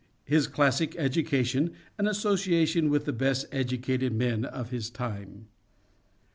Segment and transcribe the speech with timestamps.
[0.25, 5.45] His classic education and association with the best educated men of his time.